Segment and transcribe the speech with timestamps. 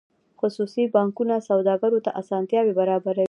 [0.39, 3.19] خصوصي بانکونه سوداګرو ته اسانتیاوې برابروي